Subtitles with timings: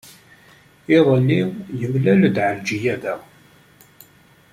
[0.97, 1.41] Iḍelli,
[1.79, 3.15] yemlal-d Ɛelǧiya da.